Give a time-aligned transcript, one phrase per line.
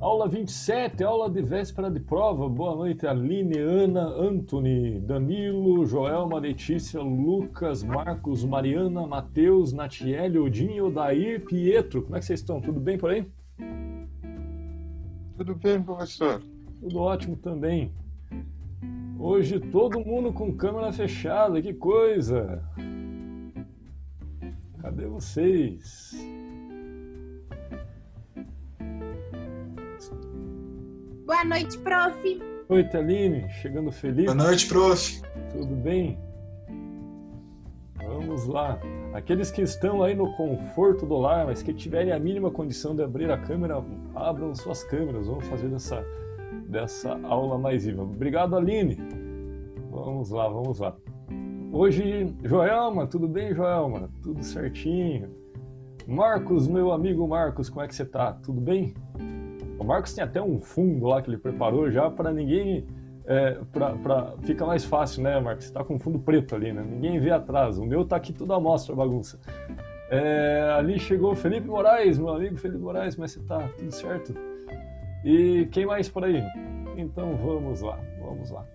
[0.00, 2.48] Aula 27, aula de véspera de prova.
[2.48, 11.44] Boa noite, Aline, Ana, Anthony, Danilo, Joelma, Letícia, Lucas, Marcos, Mariana, Matheus, Natiele, Odinho, Dair,
[11.44, 12.00] Pietro.
[12.00, 12.62] Como é que vocês estão?
[12.62, 13.30] Tudo bem por aí?
[15.36, 16.42] Tudo bem, professor.
[16.80, 17.92] Tudo ótimo também.
[19.18, 22.64] Hoje todo mundo com câmera fechada, que coisa!
[24.80, 26.29] Cadê vocês?
[31.30, 32.42] Boa noite, prof.
[32.68, 34.24] Oi, Aline, chegando feliz.
[34.24, 35.22] Boa noite, prof.
[35.52, 36.18] Tudo bem?
[38.04, 38.76] Vamos lá.
[39.14, 43.04] Aqueles que estão aí no conforto do lar, mas que tiverem a mínima condição de
[43.04, 43.80] abrir a câmera,
[44.12, 45.28] abram suas câmeras.
[45.28, 46.04] Vamos fazer dessa,
[46.68, 48.02] dessa aula mais viva.
[48.02, 48.98] Obrigado, Aline.
[49.88, 50.96] Vamos lá, vamos lá.
[51.70, 54.10] Hoje, Joelma, tudo bem, Joelma?
[54.20, 55.30] Tudo certinho.
[56.08, 58.32] Marcos, meu amigo Marcos, como é que você tá?
[58.32, 58.94] Tudo bem?
[59.80, 62.86] O Marcos tem até um fundo lá que ele preparou já para ninguém.
[63.24, 65.64] É, pra, pra, fica mais fácil, né, Marcos?
[65.64, 66.84] Você tá com fundo preto ali, né?
[66.86, 67.78] Ninguém vê atrás.
[67.78, 69.40] O meu tá aqui tudo à mostra, bagunça.
[70.10, 73.70] É, ali chegou Felipe Moraes, meu amigo Felipe Moraes, que você tá?
[73.78, 74.34] Tudo certo?
[75.24, 76.42] E quem mais por aí?
[76.98, 78.66] Então vamos lá, vamos lá.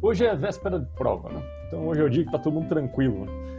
[0.00, 1.42] Hoje é véspera de prova, né?
[1.66, 3.26] Então hoje é o dia que tá todo mundo tranquilo.
[3.26, 3.53] Né?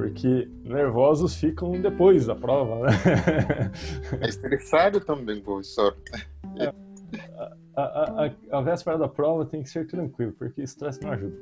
[0.00, 2.90] Porque nervosos ficam depois da prova, né?
[4.18, 5.94] É estressado também, professor.
[6.56, 6.72] É,
[7.76, 11.36] a, a, a, a, véspera da prova tem que ser tranquilo, porque estresse não ajuda.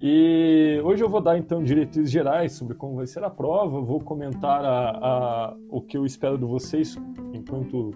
[0.00, 3.98] E hoje eu vou dar então diretrizes gerais sobre como vai ser a prova, vou
[3.98, 6.96] comentar a, o que eu espero de vocês
[7.34, 7.92] enquanto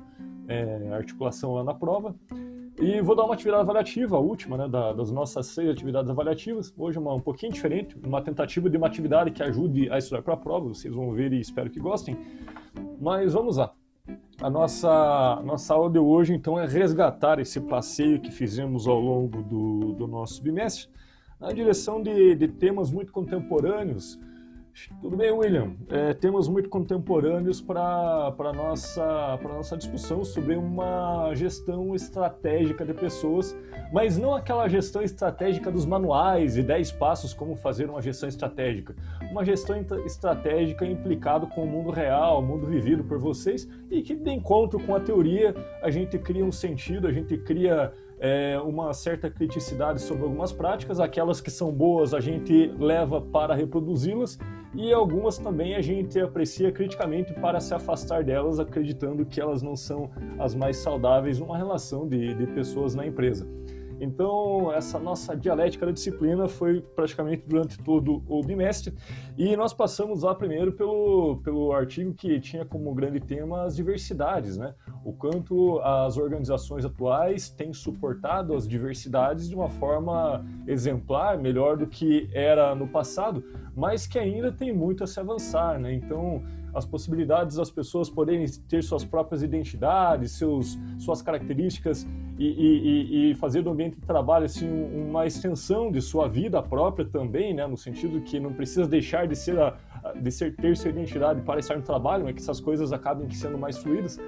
[0.49, 2.17] é, articulação lá na prova.
[2.81, 6.73] E vou dar uma atividade avaliativa, a última, né, da, das nossas seis atividades avaliativas.
[6.79, 10.33] Hoje uma um pouquinho diferente, uma tentativa de uma atividade que ajude a estudar para
[10.33, 10.69] a prova.
[10.69, 12.17] Vocês vão ver e espero que gostem.
[12.99, 13.75] Mas vamos lá.
[14.41, 19.43] A nossa, nossa aula de hoje, então, é resgatar esse passeio que fizemos ao longo
[19.43, 20.89] do, do nosso bimestre
[21.39, 24.19] na direção de, de temas muito contemporâneos,
[25.01, 25.75] tudo bem, William.
[25.89, 33.57] É, temos muito contemporâneos para a nossa, nossa discussão sobre uma gestão estratégica de pessoas,
[33.93, 38.95] mas não aquela gestão estratégica dos manuais e 10 passos como fazer uma gestão estratégica.
[39.31, 44.15] Uma gestão estratégica implicado com o mundo real, o mundo vivido por vocês e que
[44.15, 48.93] de encontro com a teoria a gente cria um sentido, a gente cria é, uma
[48.93, 54.39] certa criticidade sobre algumas práticas, aquelas que são boas a gente leva para reproduzi-las
[54.75, 59.75] e algumas também a gente aprecia criticamente para se afastar delas, acreditando que elas não
[59.75, 63.49] são as mais saudáveis numa relação de, de pessoas na empresa.
[64.01, 68.95] Então, essa nossa dialética da disciplina foi praticamente durante todo o bimestre.
[69.37, 74.57] E nós passamos lá primeiro pelo, pelo artigo que tinha como grande tema as diversidades,
[74.57, 74.75] né?
[75.05, 81.87] O quanto as organizações atuais têm suportado as diversidades de uma forma exemplar, melhor do
[81.87, 83.45] que era no passado,
[83.77, 85.93] mas que ainda tem muito a se avançar, né?
[85.93, 86.43] Então,
[86.75, 92.07] as possibilidades das pessoas poderem ter suas próprias identidades, seus, suas características
[92.39, 97.05] e, e, e, fazer do ambiente de trabalho assim, uma extensão de sua vida própria
[97.05, 97.67] também, né?
[97.67, 99.77] no sentido que não precisa deixar de ser, a,
[100.21, 103.59] de ser ter sua identidade para estar no trabalho, mas que essas coisas acabem sendo
[103.59, 104.19] mais fluídas.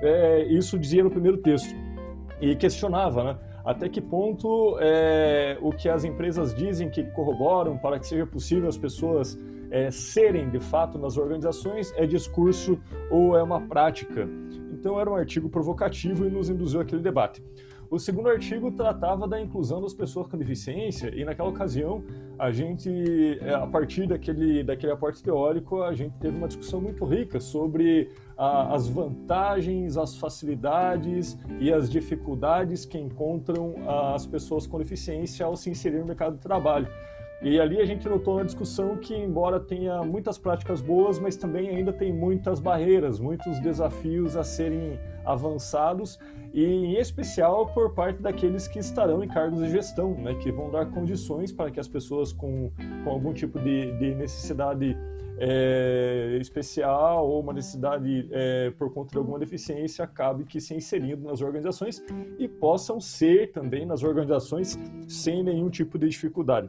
[0.00, 1.74] É, isso dizia no primeiro texto
[2.40, 3.38] e questionava, né?
[3.68, 8.66] até que ponto é, o que as empresas dizem que corroboram para que seja possível
[8.66, 9.38] as pessoas
[9.70, 12.78] é, serem de fato nas organizações é discurso
[13.10, 14.28] ou é uma prática.
[14.72, 17.42] Então era um artigo provocativo e nos induziu aquele debate.
[17.90, 22.04] O segundo artigo tratava da inclusão das pessoas com deficiência e naquela ocasião
[22.38, 27.02] a gente, é, a partir daquele, daquele aporte teórico, a gente teve uma discussão muito
[27.06, 33.74] rica sobre as vantagens, as facilidades e as dificuldades que encontram
[34.14, 36.86] as pessoas com deficiência ao se inserir no mercado de trabalho.
[37.40, 41.68] E ali a gente notou na discussão que, embora tenha muitas práticas boas, mas também
[41.68, 46.18] ainda tem muitas barreiras, muitos desafios a serem avançados,
[46.52, 50.68] e em especial por parte daqueles que estarão em cargos de gestão, né, que vão
[50.70, 52.72] dar condições para que as pessoas com,
[53.04, 54.96] com algum tipo de, de necessidade
[55.38, 61.28] é, especial ou uma necessidade é, por conta de alguma deficiência acabe que se inserindo
[61.28, 62.02] nas organizações
[62.38, 64.76] e possam ser também nas organizações
[65.06, 66.68] sem nenhum tipo de dificuldade.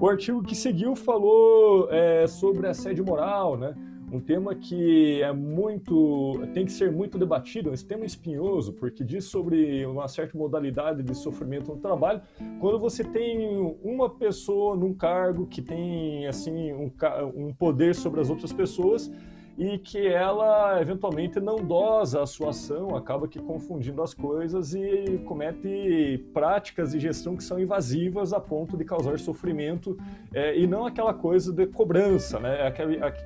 [0.00, 3.74] O artigo que seguiu falou é, sobre assédio moral, né?
[4.12, 9.24] Um tema que é muito tem que ser muito debatido, esse tema espinhoso, porque diz
[9.24, 12.22] sobre uma certa modalidade de sofrimento no trabalho.
[12.60, 16.92] Quando você tem uma pessoa num cargo que tem assim um,
[17.34, 19.10] um poder sobre as outras pessoas
[19.58, 25.20] e que ela eventualmente não dosa a sua ação, acaba que confundindo as coisas e
[25.26, 29.98] comete práticas de gestão que são invasivas a ponto de causar sofrimento
[30.32, 32.72] é, e não aquela coisa de cobrança, né?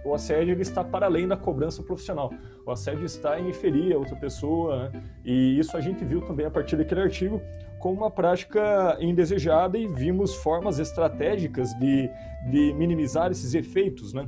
[0.06, 2.32] O assédio ele está para além da cobrança profissional.
[2.64, 5.02] O assédio está em ferir a outra pessoa né?
[5.22, 7.42] e isso a gente viu também a partir daquele artigo
[7.78, 12.08] como uma prática indesejada e vimos formas estratégicas de,
[12.50, 14.26] de minimizar esses efeitos, né?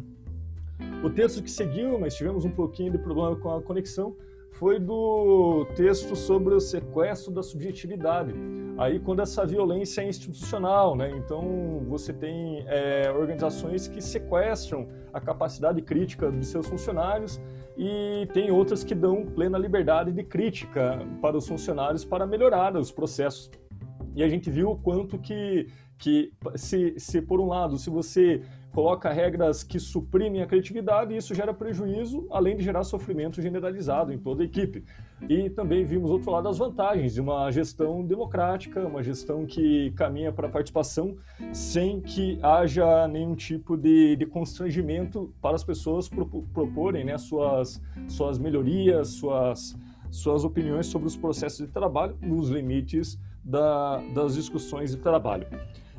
[1.02, 4.16] O texto que seguiu, mas tivemos um pouquinho de problema com a conexão,
[4.54, 8.32] foi do texto sobre o sequestro da subjetividade.
[8.78, 11.10] Aí, quando essa violência é institucional, né?
[11.16, 17.40] Então, você tem é, organizações que sequestram a capacidade crítica de seus funcionários
[17.76, 22.92] e tem outras que dão plena liberdade de crítica para os funcionários para melhorar os
[22.92, 23.50] processos.
[24.14, 25.66] E a gente viu o quanto que,
[25.98, 28.40] que se, se, por um lado, se você
[28.74, 34.18] coloca regras que suprimem a criatividade, isso gera prejuízo, além de gerar sofrimento generalizado em
[34.18, 34.84] toda a equipe.
[35.28, 40.32] E também vimos outro lado as vantagens de uma gestão democrática, uma gestão que caminha
[40.32, 41.16] para a participação
[41.52, 46.10] sem que haja nenhum tipo de, de constrangimento para as pessoas
[46.52, 49.78] proporem né, suas, suas melhorias, suas,
[50.10, 55.46] suas opiniões sobre os processos de trabalho nos limites da, das discussões de trabalho.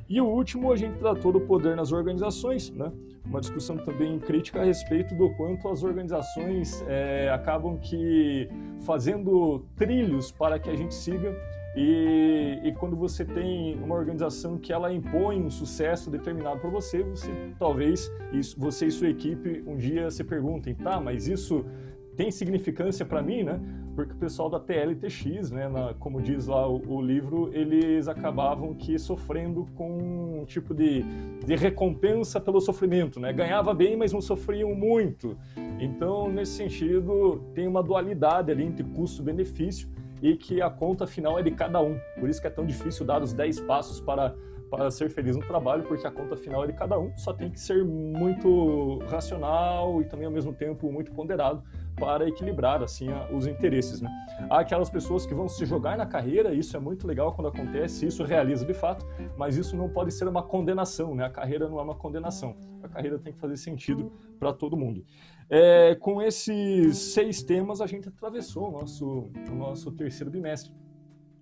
[0.08, 2.92] E o último, a gente tratou do poder nas organizações, né?
[3.26, 8.48] uma discussão também crítica a respeito do quanto as organizações é, acabam que
[8.86, 11.36] fazendo trilhos para que a gente siga
[11.76, 17.04] e, e, quando você tem uma organização que ela impõe um sucesso determinado para você,
[17.04, 17.30] você
[17.60, 21.66] talvez isso, você e sua equipe um dia se perguntem, tá, mas isso
[22.16, 23.60] tem significância para mim, né?
[23.96, 28.74] Porque o pessoal da TLTX, né, na, como diz lá o, o, livro, eles acabavam
[28.74, 31.04] que sofrendo com um tipo de,
[31.46, 33.32] de recompensa pelo sofrimento, né?
[33.32, 35.38] Ganhava bem, mas não sofriam muito.
[35.80, 39.90] Então, nesse sentido, tem uma dualidade ali entre custo-benefício
[40.22, 41.98] e que a conta final é de cada um.
[42.20, 44.36] Por isso que é tão difícil dar os 10 passos para
[44.70, 47.50] para ser feliz no trabalho, porque a conta final é de cada um, só tem
[47.50, 51.64] que ser muito racional e também ao mesmo tempo muito ponderado
[51.96, 54.02] para equilibrar assim os interesses.
[54.02, 54.10] Né?
[54.50, 58.06] Há aquelas pessoas que vão se jogar na carreira, isso é muito legal quando acontece,
[58.06, 59.06] isso realiza de fato,
[59.38, 61.26] mas isso não pode ser uma condenação, né?
[61.26, 65.04] A carreira não é uma condenação, a carreira tem que fazer sentido para todo mundo.
[65.50, 70.74] É, com esses seis temas a gente atravessou o nosso, o nosso terceiro bimestre.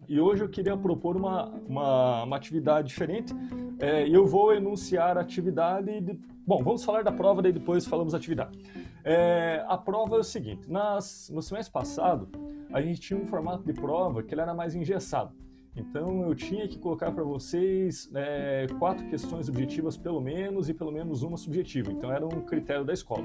[0.07, 3.33] E hoje eu queria propor uma, uma, uma atividade diferente.
[3.79, 6.01] É, eu vou enunciar a atividade.
[6.01, 6.19] De...
[6.45, 8.59] Bom, vamos falar da prova, daí depois falamos da atividade.
[9.03, 12.29] É, a prova é o seguinte: nas, no semestre passado,
[12.71, 15.35] a gente tinha um formato de prova que ele era mais engessado.
[15.75, 20.91] Então eu tinha que colocar para vocês é, quatro questões objetivas pelo menos e pelo
[20.91, 21.91] menos uma subjetiva.
[21.91, 23.23] Então era um critério da escola.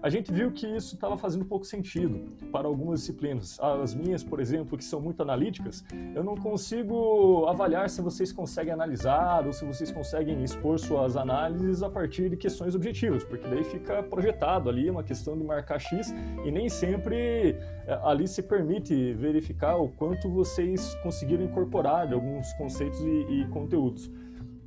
[0.00, 3.58] A gente viu que isso estava fazendo pouco sentido para algumas disciplinas.
[3.60, 5.84] As minhas, por exemplo, que são muito analíticas,
[6.14, 11.82] eu não consigo avaliar se vocês conseguem analisar ou se vocês conseguem expor suas análises
[11.82, 16.14] a partir de questões objetivas, porque daí fica projetado ali uma questão de marcar X
[16.44, 23.00] e nem sempre é, ali se permite verificar o quanto vocês conseguiram incorporar alguns conceitos
[23.00, 24.10] e, e conteúdos.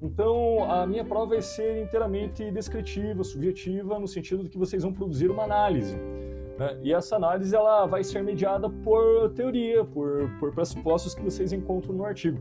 [0.01, 4.91] Então, a minha prova vai ser inteiramente descritiva, subjetiva, no sentido de que vocês vão
[4.91, 5.95] produzir uma análise.
[6.57, 6.77] Né?
[6.81, 11.95] E essa análise ela vai ser mediada por teoria, por, por pressupostos que vocês encontram
[11.95, 12.37] no artigo.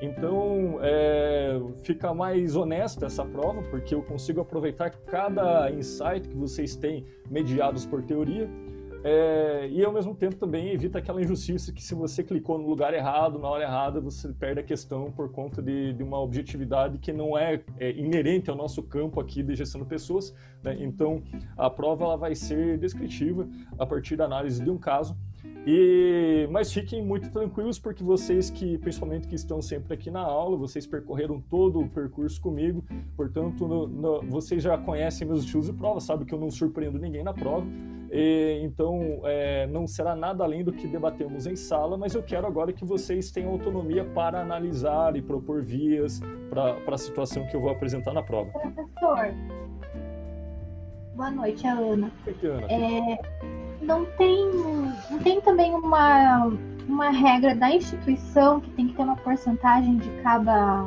[0.00, 6.74] Então, é, fica mais honesta essa prova, porque eu consigo aproveitar cada insight que vocês
[6.74, 8.48] têm mediados por teoria
[9.06, 12.94] é, e ao mesmo tempo também evita aquela injustiça que se você clicou no lugar
[12.94, 17.12] errado, na hora errada, você perde a questão por conta de, de uma objetividade que
[17.12, 20.34] não é, é, inerente ao nosso campo aqui de gestão de pessoas.
[20.62, 20.78] Né?
[20.80, 21.22] Então,
[21.54, 23.46] a prova ela vai ser descritiva
[23.78, 25.14] a partir da análise de um caso.
[25.66, 30.56] E, mas fiquem muito tranquilos porque vocês que, principalmente que estão sempre aqui na aula,
[30.56, 32.82] vocês percorreram todo o percurso comigo,
[33.16, 36.98] portanto, no, no, vocês já conhecem meus estilos de prova, sabe que eu não surpreendo
[36.98, 37.66] ninguém na prova.
[38.16, 42.46] E, então, é, não será nada além do que debatemos em sala, mas eu quero
[42.46, 47.60] agora que vocês tenham autonomia para analisar e propor vias para a situação que eu
[47.60, 48.52] vou apresentar na prova.
[48.52, 49.34] Professor,
[51.16, 52.12] boa noite, Ana.
[52.24, 52.66] Oi, Ana.
[52.70, 53.18] É,
[53.82, 54.48] não, tem,
[55.10, 56.56] não tem também uma,
[56.86, 60.84] uma regra da instituição que tem que ter uma porcentagem de cada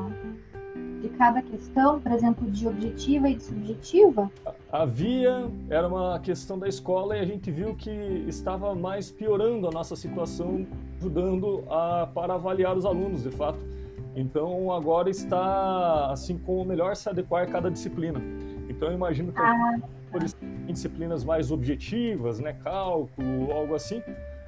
[1.02, 4.32] de cada questão, por exemplo, de objetiva e de subjetiva?
[4.72, 7.92] Havia, era uma questão da escola e a gente viu que
[8.28, 10.66] estava mais piorando a nossa situação,
[10.98, 13.60] ajudando a, para avaliar os alunos, de fato.
[14.16, 18.20] Então agora está assim como melhor se adequar a cada disciplina.
[18.68, 19.80] Então eu imagino que ah.
[20.68, 24.02] em disciplinas mais objetivas, né, cálculo, algo assim,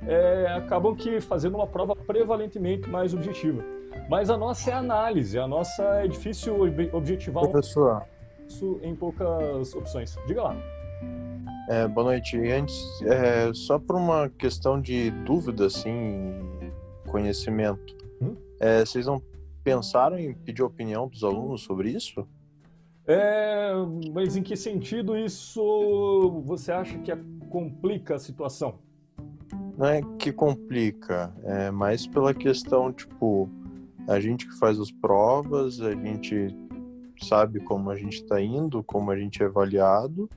[0.07, 3.63] é, acabam que fazendo uma prova prevalentemente mais objetiva.
[4.09, 6.57] Mas a nossa é análise, a nossa é difícil
[6.91, 8.03] objetivar Professor.
[8.47, 10.17] isso em poucas opções.
[10.25, 10.57] Diga lá.
[11.69, 12.35] É, boa noite.
[12.49, 16.33] Antes, é, só por uma questão de dúvida, assim,
[17.07, 18.35] conhecimento, hum?
[18.59, 19.21] é, vocês não
[19.63, 22.27] pensaram em pedir a opinião dos alunos sobre isso?
[23.05, 23.71] É,
[24.11, 27.15] mas em que sentido isso você acha que
[27.47, 28.79] complica a situação?
[29.77, 33.47] Não é que complica, é mais pela questão, tipo,
[34.09, 36.47] a gente que faz as provas, a gente
[37.21, 40.27] sabe como a gente está indo, como a gente é avaliado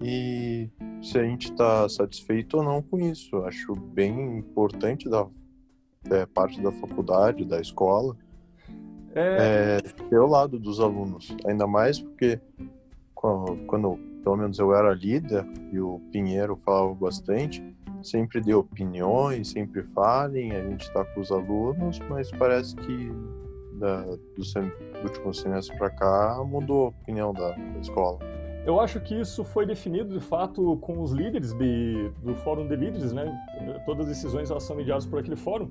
[0.00, 0.68] e
[1.02, 3.38] se a gente está satisfeito ou não com isso.
[3.44, 5.26] Acho bem importante da
[6.10, 8.16] é, parte da faculdade, da escola,
[9.14, 11.34] É, é, ter o lado dos alunos.
[11.46, 12.40] Ainda mais porque
[13.14, 17.62] quando, quando, pelo menos eu era líder e o Pinheiro falava bastante,
[18.02, 23.10] sempre dê opiniões, sempre falem, a gente está com os alunos, mas parece que
[23.78, 24.02] da,
[24.36, 28.18] do, sem, do último semestre para cá mudou a opinião da, da escola.
[28.64, 32.76] Eu acho que isso foi definido de fato com os líderes de, do Fórum de
[32.76, 33.36] Líderes, né?
[33.84, 35.68] Todas as decisões elas são mediadas por aquele fórum.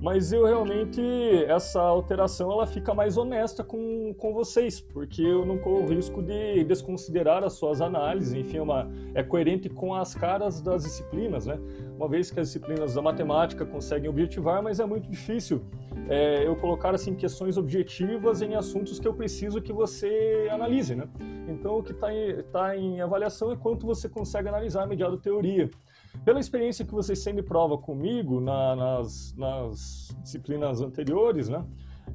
[0.00, 1.02] Mas eu realmente,
[1.46, 6.22] essa alteração ela fica mais honesta com, com vocês, porque eu não corro o risco
[6.22, 11.44] de desconsiderar as suas análises, enfim, é, uma, é coerente com as caras das disciplinas,
[11.44, 11.60] né?
[11.94, 15.60] Uma vez que as disciplinas da matemática conseguem objetivar, mas é muito difícil
[16.10, 21.08] é, eu colocar assim questões objetivas em assuntos que eu preciso que você analise, né?
[21.46, 25.70] Então o que está em, tá em avaliação é quanto você consegue analisar mediado teoria.
[26.24, 31.64] Pela experiência que vocês sempre prova comigo na, nas, nas disciplinas anteriores, né?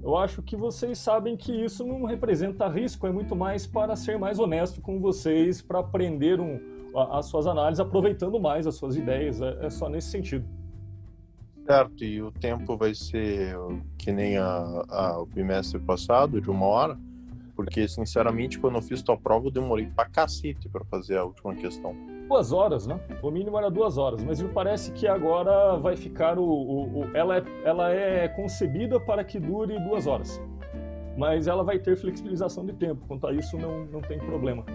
[0.04, 4.20] Eu acho que vocês sabem que isso não representa risco, é muito mais para ser
[4.20, 6.60] mais honesto com vocês, para aprender um,
[7.12, 10.46] as suas análises, aproveitando mais as suas ideias, é, é só nesse sentido.
[11.66, 13.56] Certo, e o tempo vai ser
[13.98, 16.98] que nem a, a, o bimestre passado, de uma hora,
[17.56, 21.56] porque, sinceramente, quando eu fiz tua prova, eu demorei pra cacete pra fazer a última
[21.56, 21.96] questão.
[22.28, 23.00] Duas horas, né?
[23.24, 26.44] O mínimo era duas horas, mas me parece que agora vai ficar o.
[26.44, 30.42] o, o ela, é, ela é concebida para que dure duas horas.
[31.18, 33.06] Mas ela vai ter flexibilização de tempo.
[33.08, 34.66] Quanto a isso, não, não tem problema.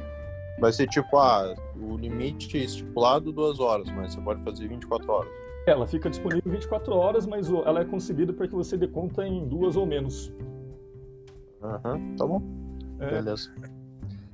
[0.59, 5.50] Vai ser tipo, ah, o limite estipulado duas horas, mas você pode fazer 24 horas.
[5.67, 9.47] Ela fica disponível 24 horas, mas ela é concebida para que você dê conta em
[9.47, 10.33] duas ou menos.
[11.63, 12.43] Aham, uhum, tá bom.
[12.99, 13.11] É.
[13.11, 13.51] Beleza.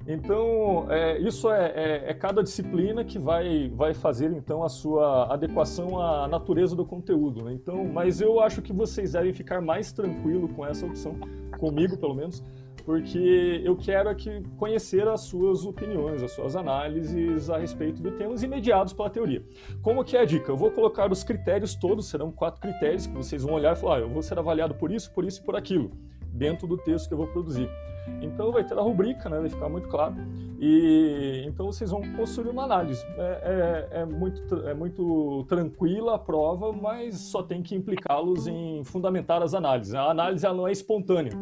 [0.08, 5.32] Então, é, isso é, é, é, cada disciplina que vai, vai fazer então a sua
[5.32, 7.42] adequação à natureza do conteúdo.
[7.42, 7.54] Né?
[7.54, 11.16] Então, mas eu acho que vocês devem ficar mais tranquilo com essa opção,
[11.58, 12.44] comigo pelo menos,
[12.86, 18.44] porque eu quero aqui conhecer as suas opiniões, as suas análises a respeito de temas
[18.44, 19.44] imediados pela teoria.
[19.82, 20.52] Como que é a dica?
[20.52, 23.96] Eu vou colocar os critérios todos, serão quatro critérios que vocês vão olhar e falar,
[23.96, 25.90] ah, eu vou ser avaliado por isso, por isso e por aquilo,
[26.32, 27.68] dentro do texto que eu vou produzir.
[28.22, 29.40] Então vai ter a rubrica, né?
[29.40, 30.14] vai ficar muito claro.
[30.60, 33.04] E então vocês vão construir uma análise.
[33.18, 38.84] É, é, é muito, é muito tranquila a prova, mas só tem que implicá-los em
[38.84, 39.92] fundamentar as análises.
[39.92, 41.32] A análise ela não é espontânea.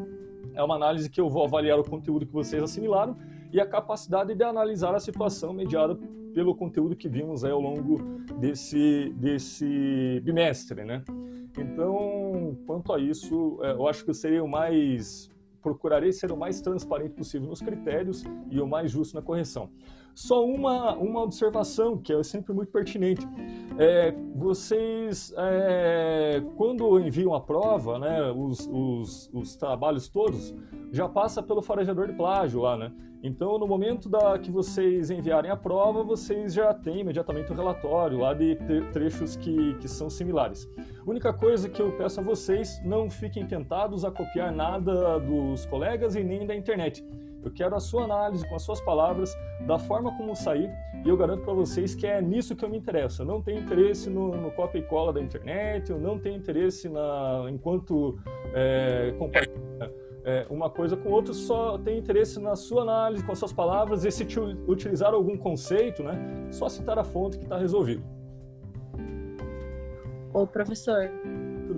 [0.55, 3.17] É uma análise que eu vou avaliar o conteúdo que vocês assimilaram
[3.53, 5.99] e a capacidade de analisar a situação mediada
[6.33, 7.99] pelo conteúdo que vimos ao longo
[8.39, 11.05] desse, desse bimestre, né?
[11.57, 15.31] Então, quanto a isso, é, eu acho que eu seria o mais
[15.63, 19.71] procurarei ser o mais transparente possível nos critérios e o mais justo na correção.
[20.15, 23.27] Só uma, uma observação que é sempre muito pertinente.
[23.79, 30.55] É, vocês, é, quando enviam a prova, né, os, os, os, trabalhos todos,
[30.93, 32.93] já passa pelo farejador de plágio lá, né?
[33.25, 38.19] Então, no momento da, que vocês enviarem a prova, vocês já têm imediatamente o relatório
[38.19, 38.55] lá de
[38.93, 40.69] trechos que, que são similares.
[41.07, 46.15] Única coisa que eu peço a vocês, não fiquem tentados a copiar nada dos colegas
[46.15, 47.03] e nem da internet.
[47.45, 49.37] Eu quero a sua análise com as suas palavras,
[49.67, 50.71] da forma como sair,
[51.05, 53.23] e eu garanto para vocês que é nisso que eu me interesso.
[53.23, 56.89] Eu não tenho interesse no, no copia e cola da internet, eu não tenho interesse
[56.89, 58.19] na enquanto
[58.55, 59.93] é, compartilha
[60.25, 64.05] é, uma coisa com outra, só tenho interesse na sua análise com as suas palavras,
[64.05, 68.03] e se te utilizar algum conceito, né, só citar a fonte que está resolvido.
[70.33, 71.11] Ô, professor,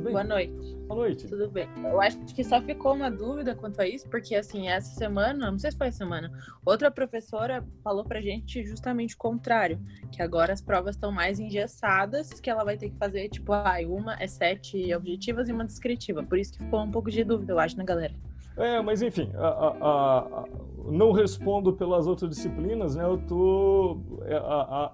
[0.07, 0.13] bem?
[0.13, 0.77] boa noite.
[0.87, 1.29] Boa noite.
[1.29, 1.69] Tudo bem.
[1.83, 5.59] Eu acho que só ficou uma dúvida quanto a isso, porque assim, essa semana, não
[5.59, 6.31] sei se foi semana,
[6.65, 9.81] outra professora falou pra gente justamente o contrário,
[10.13, 13.77] que agora as provas estão mais engessadas, que ela vai ter que fazer, tipo, ah,
[13.87, 16.23] uma é sete objetivas e uma descritiva.
[16.23, 18.15] Por isso que ficou um pouco de dúvida, eu acho, né, galera?
[18.57, 20.45] É, mas enfim, a, a, a,
[20.87, 23.05] não respondo pelas outras disciplinas, né?
[23.05, 24.01] Eu tô,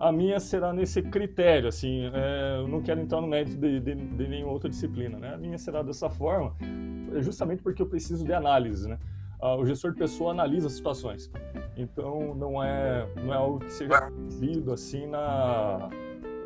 [0.01, 3.95] a, minha será nesse critério, assim, é, eu não quero entrar no mérito de, de,
[3.95, 5.35] de, nenhuma outra disciplina, né?
[5.35, 6.57] A minha será dessa forma,
[7.19, 8.99] justamente porque eu preciso de análise, né?
[9.59, 11.29] o gestor de pessoa analisa situações,
[11.77, 15.91] então não é não é algo que seja visto assim na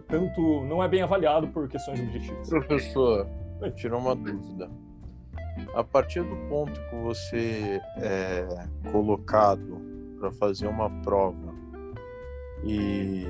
[0.08, 2.48] tanto não é bem avaliado por questões objetivas.
[2.48, 3.28] Professor,
[3.74, 4.70] tirou uma dúvida
[5.74, 8.46] a partir do ponto que você é
[8.90, 9.80] colocado
[10.18, 11.54] para fazer uma prova
[12.64, 13.24] e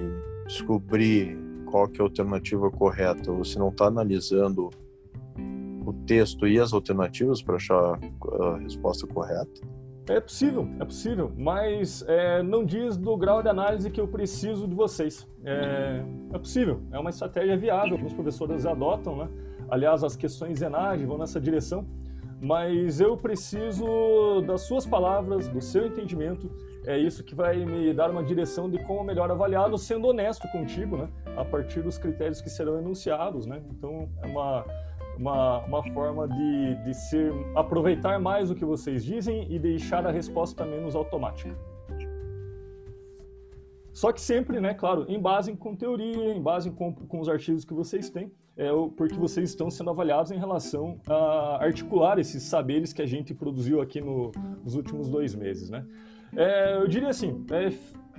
[0.46, 4.70] descobrir qual que é a alternativa correta, você não está analisando
[5.84, 7.98] o texto e as alternativas para achar
[8.40, 9.60] a resposta correta?
[10.08, 14.68] É possível, é possível, mas é, não diz do grau de análise que eu preciso
[14.68, 15.26] de vocês.
[15.44, 16.00] É,
[16.32, 19.28] é possível, é uma estratégia viável, alguns professores adotam, né?
[19.68, 21.84] Aliás, as questões ENAGE vão nessa direção
[22.46, 26.48] mas eu preciso das suas palavras, do seu entendimento.
[26.84, 30.96] É isso que vai me dar uma direção de como melhor avaliá-lo, sendo honesto contigo,
[30.96, 31.08] né?
[31.36, 33.60] A partir dos critérios que serão enunciados, né?
[33.72, 34.64] Então, é uma,
[35.18, 36.92] uma, uma forma de, de
[37.56, 41.52] aproveitar mais o que vocês dizem e deixar a resposta menos automática.
[43.92, 47.64] Só que sempre, né, claro, em base com teoria, em base com, com os artigos
[47.64, 52.92] que vocês têm é porque vocês estão sendo avaliados em relação a articular esses saberes
[52.92, 54.32] que a gente produziu aqui no,
[54.64, 55.84] nos últimos dois meses, né?
[56.34, 57.72] É, eu diria assim, é,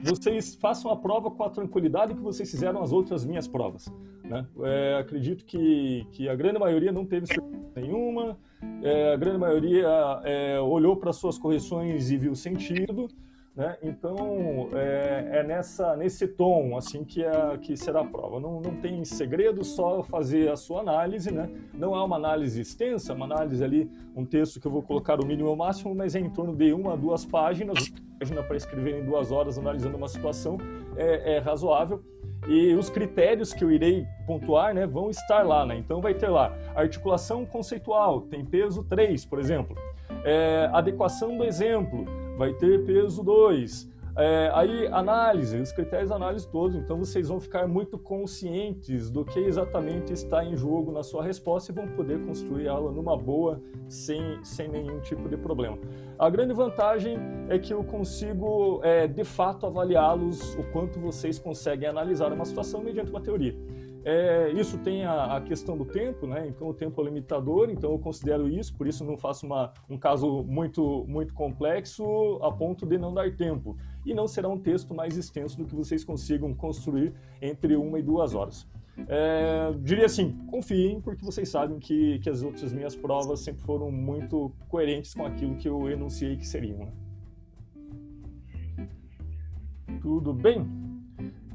[0.03, 3.91] vocês façam a prova com a tranquilidade que vocês fizeram as outras minhas provas.
[4.23, 4.45] Né?
[4.61, 8.37] É, acredito que, que a grande maioria não teve surpresa nenhuma,
[8.81, 9.87] é, a grande maioria
[10.23, 13.07] é, olhou para suas correções e viu sentido,
[13.57, 13.75] né?
[13.81, 18.39] Então é, é, nessa nesse tom assim que é, que será a prova.
[18.39, 21.49] Não, não tem segredo, só fazer a sua análise, né?
[21.73, 25.25] Não é uma análise extensa, uma análise ali um texto que eu vou colocar o
[25.25, 29.01] mínimo e o máximo, mas é em torno de uma duas páginas, página para escrever
[29.01, 30.59] em duas horas analisando uma situação
[30.95, 32.03] é, é razoável
[32.47, 35.65] e os critérios que eu irei pontuar né, vão estar lá.
[35.65, 35.77] Né?
[35.77, 39.75] Então, vai ter lá articulação conceitual, tem peso 3, por exemplo.
[40.23, 42.05] É, adequação do exemplo,
[42.37, 43.97] vai ter peso 2.
[44.19, 49.23] É, aí, análise, os critérios de análise todos, então vocês vão ficar muito conscientes do
[49.23, 53.61] que exatamente está em jogo na sua resposta e vão poder construir ela numa boa,
[53.87, 55.77] sem, sem nenhum tipo de problema.
[56.17, 57.15] A grande vantagem
[57.47, 62.81] é que eu consigo, é, de fato, avaliá-los o quanto vocês conseguem analisar uma situação
[62.81, 63.55] mediante uma teoria.
[64.09, 66.47] É, isso tem a, a, questão do tempo, né?
[66.47, 69.97] Então o tempo é limitador, então eu considero isso, por isso não faço uma, um
[69.97, 73.77] caso muito, muito complexo a ponto de não dar tempo.
[74.05, 78.01] E não será um texto mais extenso do que vocês consigam construir entre uma e
[78.01, 78.65] duas horas.
[79.09, 83.91] É, diria assim, confiem, porque vocês sabem que, que as outras minhas provas sempre foram
[83.91, 86.77] muito coerentes com aquilo que eu enunciei que seriam.
[86.77, 86.93] Né?
[90.01, 90.86] Tudo bem?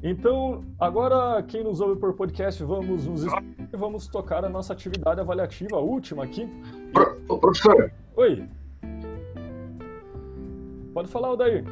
[0.05, 5.21] Então, agora quem nos ouve por podcast, vamos nos e vamos tocar a nossa atividade
[5.21, 6.45] avaliativa última aqui.
[6.91, 7.89] Pro, professor.
[8.17, 8.43] Oi.
[10.93, 11.63] Pode falar, Odair.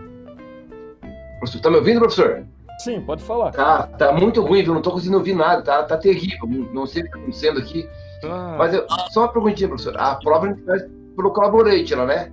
[1.39, 2.45] Professor, tá me ouvindo, professor?
[2.79, 3.51] Sim, pode falar.
[3.51, 4.73] Tá, tá muito ruim, viu?
[4.73, 6.47] Não tô conseguindo ouvir nada, tá, tá terrível.
[6.73, 7.89] Não sei o que tá acontecendo aqui.
[8.23, 8.55] Ah.
[8.57, 9.97] Mas eu, só uma perguntinha, professor.
[9.97, 10.83] A prova a gente faz
[11.17, 12.31] pelo Collaborate, né?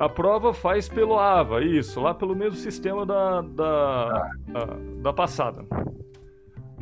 [0.00, 4.30] A prova faz pelo AVA, isso, lá pelo mesmo sistema da, da, ah.
[4.48, 4.64] da,
[5.02, 5.62] da, passada.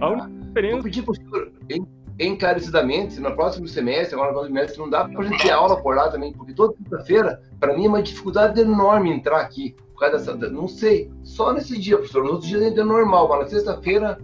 [0.01, 0.11] A ah.
[0.11, 0.75] única diferença.
[0.75, 1.53] Vou pedir para o senhor,
[2.21, 5.83] encarecidamente, no próximo semestre, agora no próximo semestre, não dá para a gente ter aula
[5.83, 9.75] por lá também, porque toda quinta-feira, para mim, é uma dificuldade enorme entrar aqui.
[9.93, 10.53] Por causa dessa.
[10.53, 12.23] Não sei, só nesse dia, professor.
[12.23, 14.17] No outro dia ainda é normal, mas na sexta-feira,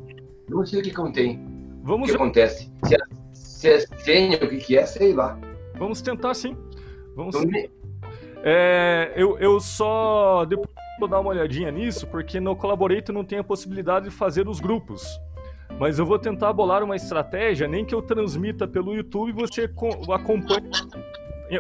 [0.49, 1.45] não sei o que contém.
[1.83, 2.73] Vamos o que acontece?
[2.85, 2.99] Se é,
[3.33, 5.37] se é senha, o que, que é, sei lá.
[5.77, 6.57] Vamos tentar sim.
[7.17, 7.35] Vamos.
[7.35, 7.84] Então,
[8.45, 10.69] é, eu, eu só depois
[11.01, 14.61] vou dar uma olhadinha nisso, porque no Collaborator não tem a possibilidade de fazer os
[14.61, 15.03] grupos.
[15.79, 19.69] Mas eu vou tentar bolar uma estratégia, nem que eu transmita pelo YouTube e você
[20.13, 20.71] acompanhe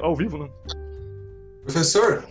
[0.00, 0.48] ao vivo, né?
[1.62, 2.22] Professor,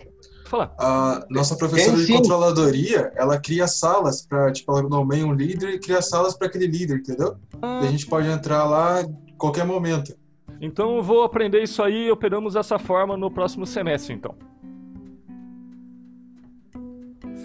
[0.46, 0.72] Fala.
[0.78, 5.80] A nossa professora de controladoria, ela cria salas para, tipo, ela nomeia um líder e
[5.80, 7.36] cria salas para aquele líder, entendeu?
[7.60, 7.80] Ah.
[7.82, 9.04] E a gente pode entrar lá a
[9.36, 10.14] qualquer momento.
[10.60, 14.34] Então eu vou aprender isso aí e operamos dessa forma no próximo semestre, então.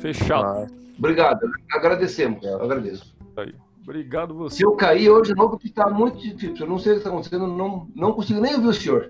[0.02, 0.46] Fechado.
[0.46, 0.68] Ah,
[0.98, 1.40] obrigado,
[1.72, 3.16] agradecemos, agradeço.
[3.36, 3.54] Aí.
[3.84, 4.58] Obrigado você.
[4.58, 7.10] Se eu cair hoje não, porque está muito difícil, eu não sei o que está
[7.10, 9.10] acontecendo, não, não consigo nem ouvir o senhor.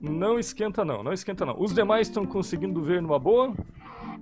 [0.00, 1.58] Não esquenta não, não esquenta não.
[1.58, 3.54] Os demais estão conseguindo ver numa boa?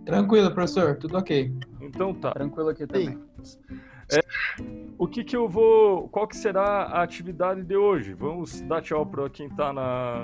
[0.04, 1.52] Tranquilo, professor, tudo ok.
[1.81, 2.33] Então tá.
[2.33, 3.18] Tranquilo aqui também.
[4.12, 4.20] É,
[4.96, 6.08] o que que eu vou.
[6.08, 8.14] Qual que será a atividade de hoje?
[8.14, 9.72] Vamos dar tchau para quem está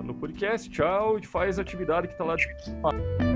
[0.03, 0.69] no podcast.
[0.71, 3.34] Tchau e faz a atividade que está lá de.